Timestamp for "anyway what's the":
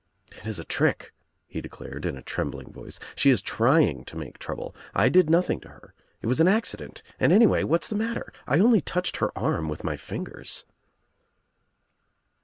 7.31-7.93